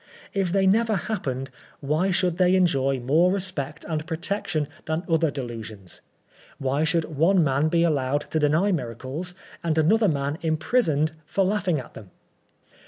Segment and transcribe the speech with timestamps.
[0.33, 6.01] If they never happened, why should they enjoy more respect and protection than other delusions?
[6.57, 11.77] Why should one man be allowed to deny miracles, and another man imprisoned for laughing
[11.79, 12.09] at them